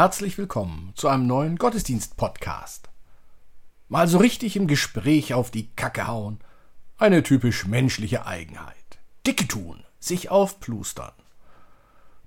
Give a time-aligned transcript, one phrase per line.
[0.00, 2.88] Herzlich willkommen zu einem neuen Gottesdienst-Podcast.
[3.90, 6.38] Mal so richtig im Gespräch auf die Kacke hauen.
[6.96, 8.98] Eine typisch menschliche Eigenheit.
[9.26, 11.12] Dicke tun, sich aufplustern.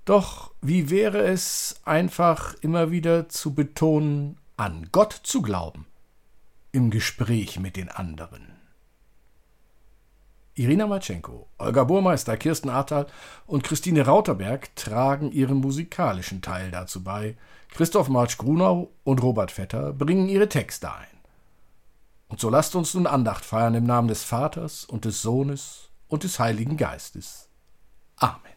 [0.04, 5.84] Doch wie wäre es einfach immer wieder zu betonen, an Gott zu glauben,
[6.70, 8.53] im Gespräch mit den anderen.
[10.56, 13.06] Irina Matschenko, Olga Burmeister, Kirsten Ahrtal
[13.46, 17.36] und Christine Rauterberg tragen ihren musikalischen Teil dazu bei.
[17.70, 21.08] Christoph Marsch-Grunau und Robert Vetter bringen ihre Texte ein.
[22.28, 26.22] Und so lasst uns nun Andacht feiern im Namen des Vaters und des Sohnes und
[26.22, 27.48] des Heiligen Geistes.
[28.16, 28.54] Amen.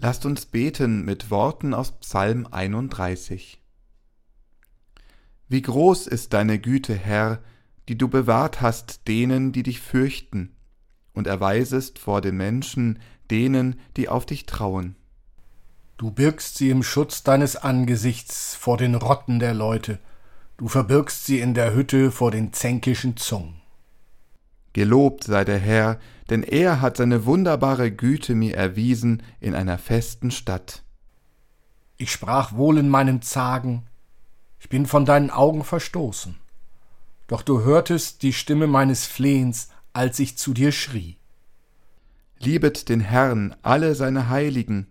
[0.00, 3.60] Lasst uns beten mit Worten aus Psalm 31.
[5.48, 7.42] Wie groß ist deine Güte, Herr,
[7.88, 10.54] die du bewahrt hast denen, die dich fürchten,
[11.14, 14.94] und erweisest vor den Menschen denen, die auf dich trauen.
[15.96, 19.98] Du birgst sie im Schutz deines Angesichts vor den Rotten der Leute,
[20.58, 23.60] du verbirgst sie in der Hütte vor den zänkischen Zungen.
[24.72, 25.98] Gelobt sei der Herr,
[26.30, 30.82] denn er hat seine wunderbare Güte mir erwiesen in einer festen Stadt.
[31.96, 33.86] Ich sprach wohl in meinem Zagen,
[34.60, 36.36] ich bin von deinen Augen verstoßen.
[37.26, 41.16] Doch du hörtest die Stimme meines Flehens, als ich zu dir schrie.
[42.38, 44.86] Liebet den Herrn alle seine Heiligen,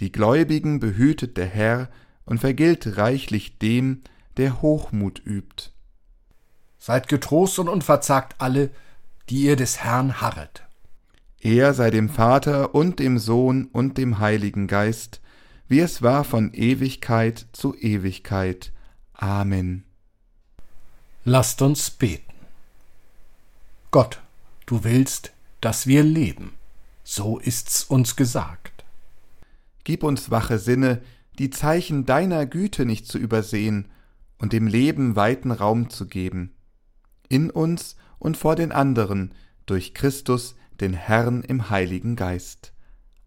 [0.00, 1.88] die Gläubigen behütet der Herr
[2.24, 4.02] und vergilt reichlich dem,
[4.36, 5.70] der Hochmut übt.
[6.78, 8.70] Seid getrost und unverzagt alle,
[9.30, 10.64] die ihr des Herrn harret.
[11.40, 15.20] Er sei dem Vater und dem Sohn und dem Heiligen Geist,
[15.68, 18.72] wie es war von Ewigkeit zu Ewigkeit.
[19.12, 19.84] Amen.
[21.24, 22.24] Lasst uns beten.
[23.90, 24.20] Gott,
[24.66, 26.52] du willst, dass wir leben,
[27.04, 28.84] so ist's uns gesagt.
[29.84, 31.02] Gib uns wache Sinne,
[31.38, 33.88] die Zeichen deiner Güte nicht zu übersehen
[34.38, 36.52] und dem Leben weiten Raum zu geben.
[37.28, 39.34] In uns und vor den anderen
[39.66, 42.72] durch Christus, den Herrn im Heiligen Geist.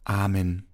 [0.04, 0.71] Amen.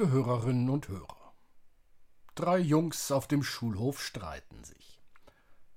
[0.00, 1.34] Hörerinnen und Hörer.
[2.34, 5.02] Drei Jungs auf dem Schulhof streiten sich.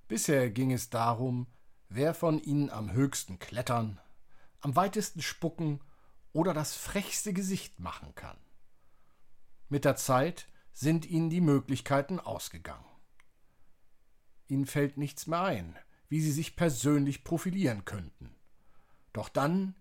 [0.07, 1.47] Bisher ging es darum,
[1.89, 3.99] wer von ihnen am höchsten klettern,
[4.61, 5.81] am weitesten spucken
[6.31, 8.37] oder das frechste Gesicht machen kann.
[9.67, 12.85] Mit der Zeit sind ihnen die Möglichkeiten ausgegangen.
[14.47, 15.75] Ihnen fällt nichts mehr ein,
[16.07, 18.35] wie sie sich persönlich profilieren könnten.
[19.11, 19.75] Doch dann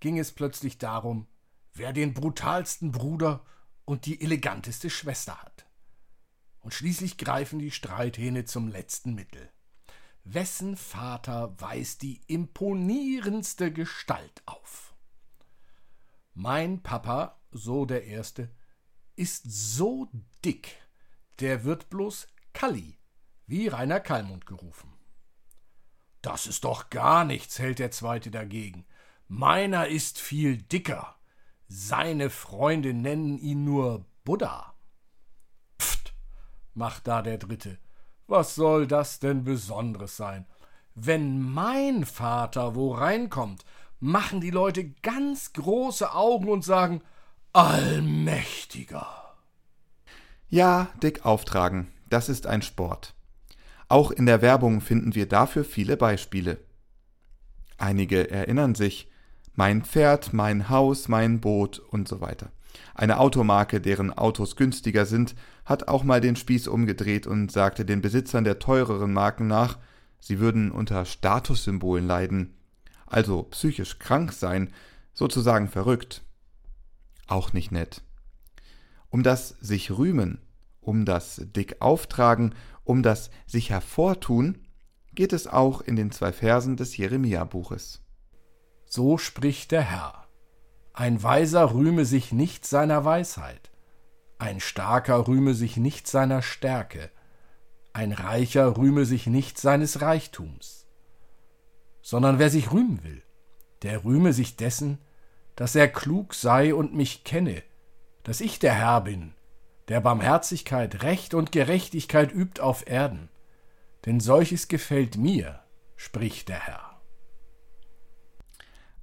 [0.00, 1.26] ging es plötzlich darum,
[1.74, 3.44] wer den brutalsten Bruder
[3.88, 5.64] und die eleganteste Schwester hat.
[6.60, 9.50] Und schließlich greifen die Streithähne zum letzten Mittel.
[10.24, 14.94] Wessen Vater weist die imponierendste Gestalt auf?
[16.34, 18.50] Mein Papa, so der Erste,
[19.16, 20.10] ist so
[20.44, 20.76] dick,
[21.40, 22.98] der wird bloß Kalli,
[23.46, 24.92] wie Rainer Kallmund gerufen.
[26.20, 28.84] Das ist doch gar nichts, hält der Zweite dagegen.
[29.28, 31.17] Meiner ist viel dicker.
[31.68, 34.74] Seine Freunde nennen ihn nur Buddha.
[35.78, 36.14] Pft,
[36.72, 37.78] macht da der Dritte.
[38.26, 40.46] Was soll das denn Besonderes sein?
[40.94, 43.64] Wenn mein Vater wo reinkommt,
[44.00, 47.02] machen die Leute ganz große Augen und sagen
[47.52, 49.06] Allmächtiger.
[50.48, 53.14] Ja, dick auftragen, das ist ein Sport.
[53.88, 56.58] Auch in der Werbung finden wir dafür viele Beispiele.
[57.76, 59.10] Einige erinnern sich,
[59.58, 62.52] mein Pferd, mein Haus, mein Boot und so weiter.
[62.94, 65.34] Eine Automarke, deren Autos günstiger sind,
[65.64, 69.76] hat auch mal den Spieß umgedreht und sagte den Besitzern der teureren Marken nach,
[70.20, 72.54] sie würden unter Statussymbolen leiden,
[73.04, 74.72] also psychisch krank sein,
[75.12, 76.22] sozusagen verrückt.
[77.26, 78.02] Auch nicht nett.
[79.10, 80.38] Um das sich rühmen,
[80.80, 84.58] um das dick auftragen, um das sich hervortun,
[85.16, 88.02] geht es auch in den zwei Versen des Jeremia-Buches.
[88.88, 90.26] So spricht der Herr.
[90.94, 93.70] Ein Weiser rühme sich nicht seiner Weisheit,
[94.38, 97.10] ein Starker rühme sich nicht seiner Stärke,
[97.92, 100.86] ein Reicher rühme sich nicht seines Reichtums,
[102.02, 103.22] sondern wer sich rühmen will,
[103.82, 104.98] der rühme sich dessen,
[105.54, 107.62] dass er klug sei und mich kenne,
[108.22, 109.34] dass ich der Herr bin,
[109.88, 113.28] der Barmherzigkeit, Recht und Gerechtigkeit übt auf Erden.
[114.06, 115.60] Denn solches gefällt mir,
[115.96, 116.87] spricht der Herr.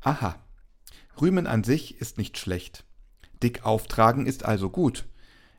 [0.05, 0.35] Aha.
[1.19, 2.85] Rühmen an sich ist nicht schlecht.
[3.41, 5.07] Dick auftragen ist also gut.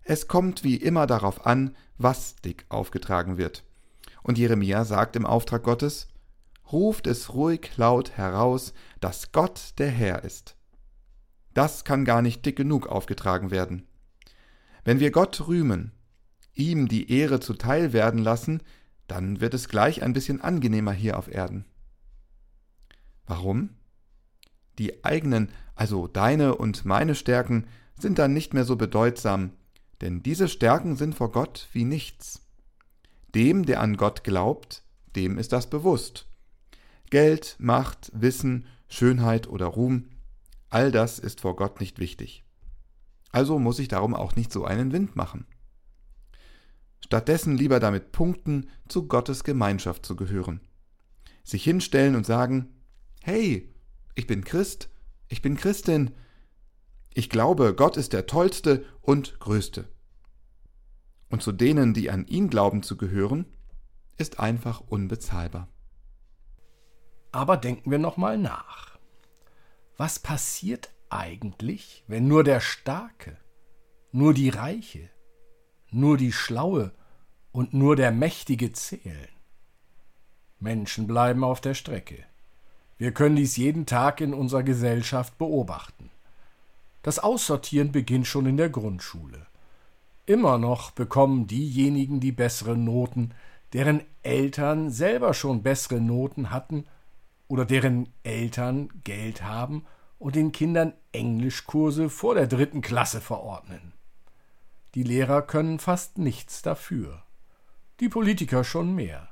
[0.05, 3.65] Es kommt wie immer darauf an, was dick aufgetragen wird.
[4.23, 6.07] Und Jeremia sagt im Auftrag Gottes,
[6.71, 10.57] ruft es ruhig laut heraus, dass Gott der Herr ist.
[11.53, 13.89] Das kann gar nicht dick genug aufgetragen werden.
[14.85, 15.91] Wenn wir Gott rühmen,
[16.55, 18.63] ihm die Ehre zuteil werden lassen,
[19.09, 21.65] dann wird es gleich ein bisschen angenehmer hier auf Erden.
[23.27, 23.76] Warum?
[24.79, 27.67] Die eigenen, also deine und meine Stärken,
[27.99, 29.53] sind dann nicht mehr so bedeutsam,
[30.01, 32.43] denn diese Stärken sind vor Gott wie nichts.
[33.35, 34.83] Dem, der an Gott glaubt,
[35.15, 36.27] dem ist das bewusst.
[37.11, 40.11] Geld, Macht, Wissen, Schönheit oder Ruhm,
[40.69, 42.45] all das ist vor Gott nicht wichtig.
[43.31, 45.47] Also muss ich darum auch nicht so einen Wind machen.
[47.05, 50.61] Stattdessen lieber damit punkten, zu Gottes Gemeinschaft zu gehören.
[51.45, 52.75] Sich hinstellen und sagen,
[53.23, 53.73] hey,
[54.17, 54.89] ich bin Christ,
[55.29, 56.13] ich bin Christin,
[57.15, 59.89] ich glaube, Gott ist der Tollste und Größte.
[61.29, 63.47] Und zu denen, die an ihn glauben zu gehören,
[64.17, 65.69] ist einfach unbezahlbar.
[67.31, 68.99] Aber denken wir nochmal nach.
[69.97, 73.39] Was passiert eigentlich, wenn nur der Starke,
[74.13, 75.11] nur die Reiche,
[75.91, 76.93] nur die Schlaue
[77.53, 79.29] und nur der Mächtige zählen?
[80.59, 82.25] Menschen bleiben auf der Strecke.
[82.99, 86.11] Wir können dies jeden Tag in unserer Gesellschaft beobachten.
[87.03, 89.47] Das Aussortieren beginnt schon in der Grundschule.
[90.25, 93.33] Immer noch bekommen diejenigen die besseren Noten,
[93.73, 96.87] deren Eltern selber schon bessere Noten hatten
[97.49, 99.85] oder deren Eltern Geld haben
[100.19, 103.93] und den Kindern Englischkurse vor der dritten Klasse verordnen.
[104.95, 107.23] Die Lehrer können fast nichts dafür.
[108.01, 109.29] Die Politiker schon mehr.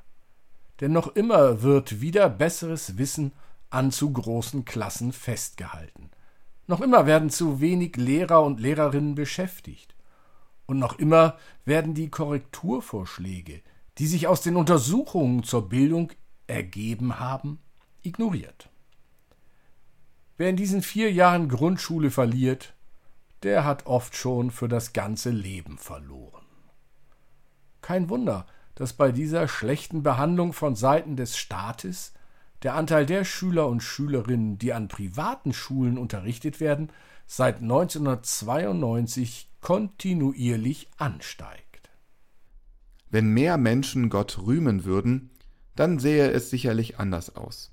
[0.79, 3.31] Denn noch immer wird wieder besseres Wissen
[3.69, 6.11] an zu großen Klassen festgehalten.
[6.67, 9.95] Noch immer werden zu wenig Lehrer und Lehrerinnen beschäftigt.
[10.65, 13.61] Und noch immer werden die Korrekturvorschläge,
[13.97, 16.11] die sich aus den Untersuchungen zur Bildung
[16.47, 17.59] ergeben haben,
[18.01, 18.69] ignoriert.
[20.37, 22.73] Wer in diesen vier Jahren Grundschule verliert,
[23.43, 26.45] der hat oft schon für das ganze Leben verloren.
[27.81, 32.13] Kein Wunder, dass bei dieser schlechten Behandlung von Seiten des Staates
[32.65, 36.89] der Anteil der Schüler und Schülerinnen, die an privaten Schulen unterrichtet werden,
[37.27, 41.91] seit 1992 kontinuierlich ansteigt.
[43.11, 45.29] Wenn mehr Menschen Gott rühmen würden,
[45.75, 47.71] dann sähe es sicherlich anders aus.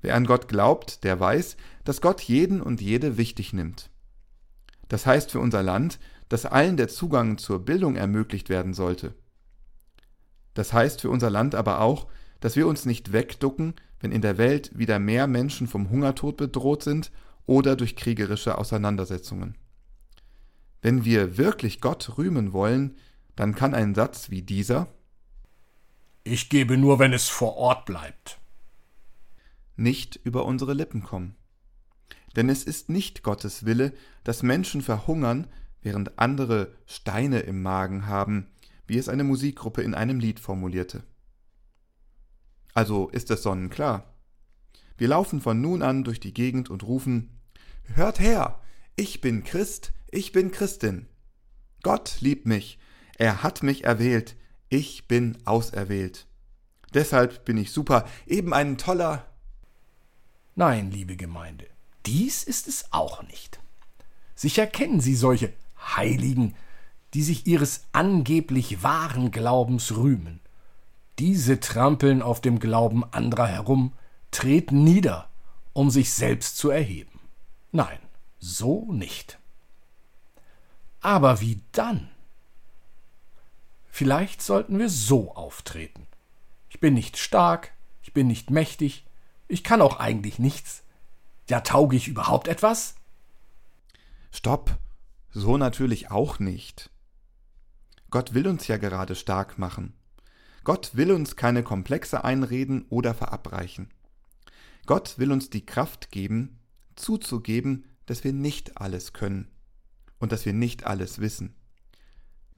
[0.00, 3.88] Wer an Gott glaubt, der weiß, dass Gott jeden und jede wichtig nimmt.
[4.88, 9.14] Das heißt für unser Land, dass allen der Zugang zur Bildung ermöglicht werden sollte.
[10.54, 12.08] Das heißt für unser Land aber auch,
[12.40, 16.82] dass wir uns nicht wegducken, wenn in der Welt wieder mehr Menschen vom Hungertod bedroht
[16.82, 17.10] sind
[17.46, 19.56] oder durch kriegerische Auseinandersetzungen.
[20.82, 22.96] Wenn wir wirklich Gott rühmen wollen,
[23.36, 24.88] dann kann ein Satz wie dieser
[26.24, 28.38] Ich gebe nur, wenn es vor Ort bleibt
[29.78, 31.36] nicht über unsere Lippen kommen.
[32.36, 33.92] Denn es ist nicht Gottes Wille,
[34.24, 35.46] dass Menschen verhungern,
[35.80, 38.48] während andere Steine im Magen haben,
[38.86, 41.04] wie es eine Musikgruppe in einem Lied formulierte.
[42.78, 44.14] Also ist es sonnenklar.
[44.96, 47.36] Wir laufen von nun an durch die Gegend und rufen
[47.94, 48.60] Hört her,
[48.94, 51.08] ich bin Christ, ich bin Christin.
[51.82, 52.78] Gott liebt mich,
[53.16, 54.36] er hat mich erwählt,
[54.68, 56.28] ich bin auserwählt.
[56.94, 59.26] Deshalb bin ich super, eben ein toller,
[60.54, 61.66] Nein, liebe Gemeinde,
[62.06, 63.58] dies ist es auch nicht.
[64.36, 65.52] Sicher kennen Sie solche
[65.96, 66.54] Heiligen,
[67.14, 70.38] die sich ihres angeblich wahren Glaubens rühmen.
[71.18, 73.92] Diese trampeln auf dem Glauben anderer herum,
[74.30, 75.28] treten nieder,
[75.72, 77.18] um sich selbst zu erheben.
[77.72, 77.98] Nein,
[78.38, 79.38] so nicht.
[81.00, 82.08] Aber wie dann?
[83.88, 86.06] Vielleicht sollten wir so auftreten.
[86.68, 87.72] Ich bin nicht stark,
[88.02, 89.04] ich bin nicht mächtig,
[89.48, 90.84] ich kann auch eigentlich nichts.
[91.48, 92.94] Ja, tauge ich überhaupt etwas?
[94.30, 94.78] Stopp,
[95.30, 96.90] so natürlich auch nicht.
[98.10, 99.97] Gott will uns ja gerade stark machen.
[100.64, 103.88] Gott will uns keine Komplexe einreden oder verabreichen.
[104.86, 106.58] Gott will uns die Kraft geben,
[106.96, 109.50] zuzugeben, dass wir nicht alles können
[110.18, 111.54] und dass wir nicht alles wissen.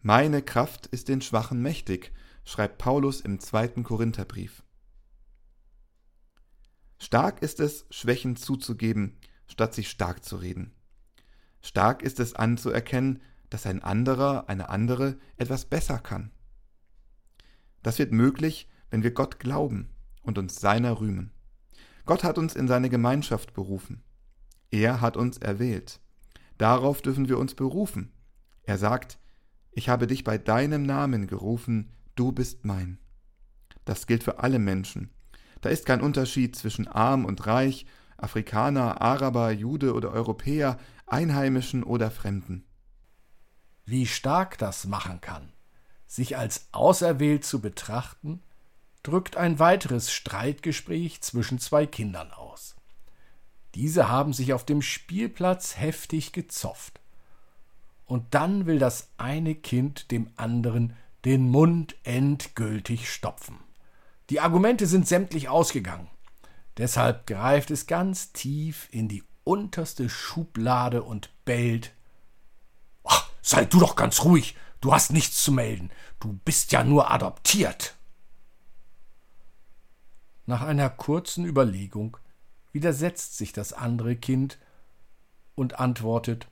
[0.02, 2.12] Meine Kraft ist den Schwachen mächtig,
[2.44, 4.62] schreibt Paulus im zweiten Korintherbrief.
[6.98, 10.72] Stark ist es, Schwächen zuzugeben, statt sich stark zu reden.
[11.62, 16.30] Stark ist es anzuerkennen, dass ein anderer, eine andere etwas besser kann.
[17.82, 19.90] Das wird möglich, wenn wir Gott glauben
[20.22, 21.32] und uns seiner rühmen.
[22.06, 24.02] Gott hat uns in seine Gemeinschaft berufen.
[24.70, 26.00] Er hat uns erwählt.
[26.58, 28.12] Darauf dürfen wir uns berufen.
[28.62, 29.18] Er sagt,
[29.72, 32.98] ich habe dich bei deinem Namen gerufen, du bist mein.
[33.84, 35.10] Das gilt für alle Menschen,
[35.60, 42.10] da ist kein Unterschied zwischen arm und reich, Afrikaner, Araber, Jude oder Europäer, Einheimischen oder
[42.10, 42.64] Fremden.
[43.84, 45.52] Wie stark das machen kann,
[46.10, 48.42] sich als auserwählt zu betrachten,
[49.04, 52.74] drückt ein weiteres Streitgespräch zwischen zwei Kindern aus.
[53.76, 57.00] Diese haben sich auf dem Spielplatz heftig gezofft.
[58.06, 63.60] Und dann will das eine Kind dem anderen den Mund endgültig stopfen.
[64.30, 66.08] Die Argumente sind sämtlich ausgegangen.
[66.76, 71.92] Deshalb greift es ganz tief in die unterste Schublade und bellt.
[73.04, 75.90] Ach, sei du doch ganz ruhig, du hast nichts zu melden,
[76.20, 77.96] du bist ja nur adoptiert.
[80.46, 82.16] Nach einer kurzen Überlegung
[82.72, 84.58] widersetzt sich das andere Kind
[85.54, 86.48] und antwortet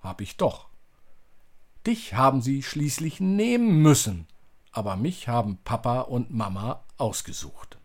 [0.00, 0.68] Hab ich doch.
[1.86, 4.26] Dich haben sie schließlich nehmen müssen
[4.74, 7.78] aber mich haben Papa und Mama ausgesucht.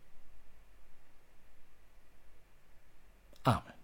[3.44, 3.79] Amen.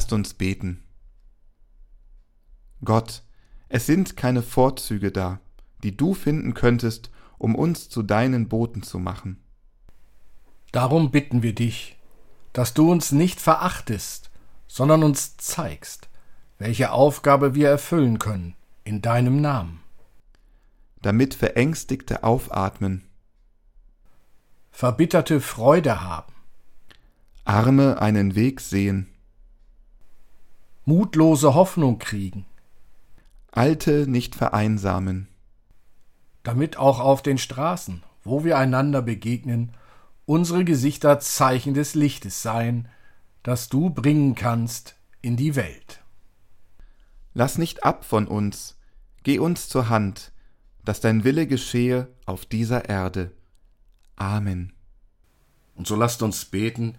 [0.00, 0.82] Lasst uns beten.
[2.82, 3.22] Gott,
[3.68, 5.40] es sind keine Vorzüge da,
[5.82, 9.44] die du finden könntest, um uns zu deinen Boten zu machen.
[10.72, 11.98] Darum bitten wir dich,
[12.54, 14.30] dass du uns nicht verachtest,
[14.66, 16.08] sondern uns zeigst,
[16.56, 19.80] welche Aufgabe wir erfüllen können in deinem Namen.
[21.02, 23.04] Damit Verängstigte aufatmen,
[24.70, 26.32] Verbitterte Freude haben,
[27.44, 29.09] Arme einen Weg sehen,
[30.84, 32.46] mutlose Hoffnung kriegen,
[33.52, 35.26] Alte nicht vereinsamen,
[36.44, 39.72] damit auch auf den Straßen, wo wir einander begegnen,
[40.24, 42.88] unsere Gesichter Zeichen des Lichtes seien,
[43.42, 46.02] das du bringen kannst in die Welt.
[47.34, 48.78] Lass nicht ab von uns,
[49.24, 50.32] geh uns zur Hand,
[50.84, 53.32] dass dein Wille geschehe auf dieser Erde.
[54.14, 54.72] Amen.
[55.74, 56.98] Und so lasst uns beten,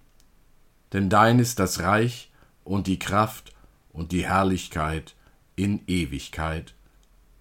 [0.93, 2.31] Denn dein ist das Reich
[2.63, 3.53] und die Kraft
[3.89, 5.15] und die Herrlichkeit
[5.55, 6.75] in Ewigkeit.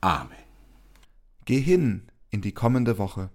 [0.00, 0.36] Amen.
[1.44, 3.30] Geh hin in die kommende Woche.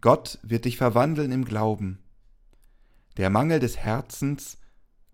[0.00, 1.98] Gott wird dich verwandeln im Glauben.
[3.16, 4.58] Der Mangel des Herzens,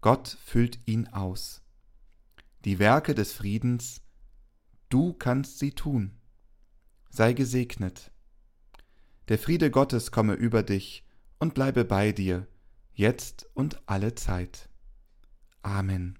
[0.00, 1.62] Gott füllt ihn aus.
[2.64, 4.02] Die Werke des Friedens,
[4.88, 6.12] du kannst sie tun.
[7.10, 8.10] Sei gesegnet.
[9.28, 11.04] Der Friede Gottes komme über dich
[11.38, 12.46] und bleibe bei dir,
[12.96, 14.68] jetzt und alle Zeit.
[15.62, 16.18] Amen.